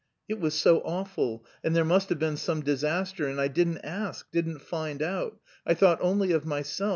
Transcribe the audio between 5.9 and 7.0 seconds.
only of myself.